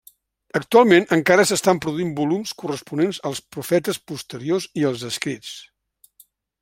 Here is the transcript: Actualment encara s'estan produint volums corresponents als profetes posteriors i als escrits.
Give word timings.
Actualment 0.59 1.03
encara 1.17 1.43
s'estan 1.49 1.81
produint 1.85 2.09
volums 2.19 2.53
corresponents 2.63 3.21
als 3.31 3.43
profetes 3.57 4.01
posteriors 4.13 4.67
i 4.83 4.89
als 4.93 5.05
escrits. 5.13 5.53